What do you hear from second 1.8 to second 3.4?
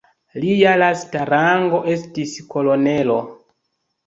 estis kolonelo.